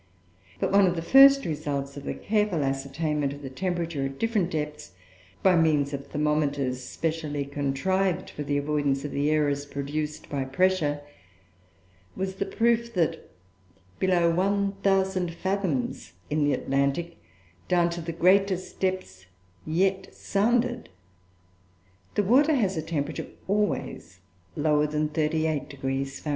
But 0.59 0.71
one 0.71 0.87
of 0.87 0.95
the 0.95 1.03
first 1.03 1.45
results 1.45 1.95
of 1.95 2.05
the 2.05 2.15
careful 2.15 2.63
ascertainment 2.63 3.33
of 3.33 3.43
the 3.43 3.51
temperature 3.51 4.03
at 4.05 4.17
different 4.17 4.49
depths, 4.49 4.93
by 5.43 5.55
means 5.55 5.93
of 5.93 6.07
thermometers 6.07 6.83
specially 6.83 7.45
contrived 7.45 8.31
for 8.31 8.41
the 8.41 8.57
avoidance 8.57 9.05
of 9.05 9.11
the 9.11 9.29
errors 9.29 9.67
produced 9.67 10.27
by 10.27 10.43
pressure, 10.45 11.01
was 12.15 12.33
the 12.37 12.47
proof 12.47 12.91
that, 12.95 13.29
below 13.99 14.31
1000 14.31 15.35
fathoms 15.35 16.13
in 16.31 16.45
the 16.45 16.53
Atlantic, 16.53 17.17
down 17.67 17.91
to 17.91 18.01
the 18.01 18.11
greatest 18.11 18.79
depths 18.79 19.27
yet 19.67 20.15
sounded, 20.15 20.89
the 22.15 22.23
water 22.23 22.55
has 22.55 22.75
a 22.75 22.81
temperature 22.81 23.27
always 23.47 24.19
lower 24.55 24.87
than 24.87 25.09
38° 25.09 26.19
Fahr. 26.21 26.29